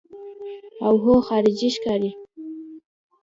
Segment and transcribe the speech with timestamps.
[0.87, 2.11] اوهو خارجۍ ښکاري.